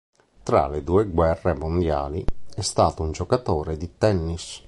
Tra 0.41 0.65
le 0.67 0.81
due 0.83 1.05
guerre 1.05 1.53
mondiali, 1.53 2.25
è 2.55 2.61
stato 2.61 3.03
un 3.03 3.11
giocatore 3.11 3.77
di 3.77 3.99
tennis. 3.99 4.59